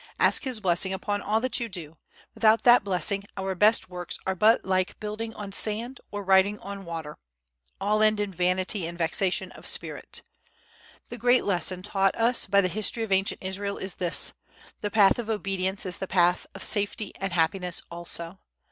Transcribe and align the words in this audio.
Ask 0.17 0.45
His 0.45 0.59
blessing 0.59 0.93
upon 0.93 1.21
all 1.21 1.39
that 1.41 1.59
you 1.59 1.69
do: 1.69 1.95
without 2.33 2.63
that 2.63 2.83
blessing 2.83 3.23
our 3.37 3.53
best 3.53 3.87
works 3.87 4.17
are 4.25 4.33
but 4.33 4.65
like 4.65 4.99
building 4.99 5.31
on 5.35 5.51
sand, 5.51 5.99
or 6.09 6.23
writing 6.23 6.57
on 6.57 6.85
water—all 6.85 8.01
end 8.01 8.19
in 8.19 8.33
vanity 8.33 8.87
and 8.87 8.97
vexation 8.97 9.51
of 9.51 9.67
spirit. 9.67 10.23
The 11.09 11.19
great 11.19 11.45
lesson 11.45 11.83
taught 11.83 12.15
us 12.15 12.47
by 12.47 12.61
the 12.61 12.67
history 12.67 13.03
of 13.03 13.11
ancient 13.11 13.43
Israel 13.43 13.77
is 13.77 13.93
this: 13.97 14.33
the 14.81 14.89
path 14.89 15.19
of 15.19 15.29
obedience 15.29 15.85
is 15.85 15.99
the 15.99 16.07
path 16.07 16.47
of 16.55 16.63
safety 16.63 17.13
and 17.17 17.31
happiness 17.33 17.83
also. 17.91 18.39